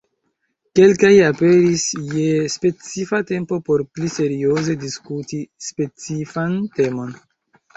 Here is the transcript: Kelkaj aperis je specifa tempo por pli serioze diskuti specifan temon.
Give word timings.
Kelkaj 0.77 1.11
aperis 1.25 1.83
je 2.13 2.31
specifa 2.53 3.19
tempo 3.33 3.59
por 3.69 3.83
pli 3.93 4.09
serioze 4.17 4.77
diskuti 4.87 5.41
specifan 5.69 6.61
temon. 6.81 7.17